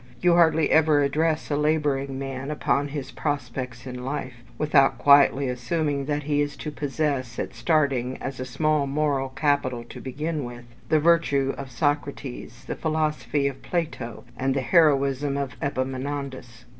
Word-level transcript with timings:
You 0.19 0.33
hardly 0.33 0.71
ever 0.71 1.03
address 1.03 1.51
a 1.51 1.55
labouring 1.55 2.17
man 2.17 2.49
upon 2.49 2.87
his 2.87 3.11
prospects 3.11 3.85
in 3.85 4.03
life, 4.03 4.33
without 4.57 4.97
quietly 4.97 5.47
assuming 5.47 6.05
that 6.05 6.23
he 6.23 6.41
is 6.41 6.57
to 6.57 6.71
possess, 6.71 7.37
at 7.37 7.53
starting, 7.53 8.17
as 8.17 8.39
a 8.39 8.43
small 8.45 8.87
moral 8.87 9.29
capital 9.29 9.83
to 9.83 10.01
begin 10.01 10.43
with, 10.43 10.65
the 10.89 10.99
virtue 10.99 11.53
of 11.55 11.69
Socrates, 11.69 12.65
the 12.65 12.75
philosophy 12.75 13.45
of 13.47 13.61
Plato, 13.61 14.23
and 14.35 14.55
the 14.55 14.61
heroism 14.61 15.37
of 15.37 15.55
Epaminondas. 15.61 16.65